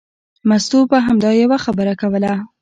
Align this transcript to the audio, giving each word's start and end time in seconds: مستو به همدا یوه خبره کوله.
مستو 0.49 0.79
به 0.91 0.97
همدا 1.07 1.31
یوه 1.41 1.57
خبره 1.65 1.93
کوله. 2.01 2.33